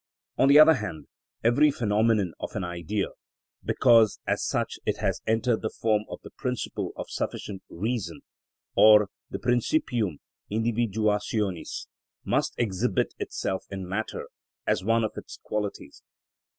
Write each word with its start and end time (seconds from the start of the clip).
On 0.35 0.47
the 0.47 0.57
other 0.57 0.73
hand, 0.73 1.05
every 1.43 1.69
phenomenon 1.69 2.33
of 2.39 2.55
an 2.55 2.63
Idea, 2.63 3.09
because 3.63 4.19
as 4.25 4.43
such 4.43 4.79
it 4.83 4.97
has 4.97 5.21
entered 5.27 5.61
the 5.61 5.69
form 5.69 6.05
of 6.09 6.19
the 6.23 6.31
principle 6.31 6.91
of 6.95 7.05
sufficient 7.11 7.61
reason, 7.69 8.21
or 8.75 9.09
the 9.29 9.37
principium 9.37 10.13
individuationis, 10.51 11.85
must 12.25 12.55
exhibit 12.57 13.13
itself 13.19 13.65
in 13.69 13.87
matter, 13.87 14.25
as 14.65 14.83
one 14.83 15.03
of 15.03 15.11
its 15.17 15.37
qualities. 15.43 16.01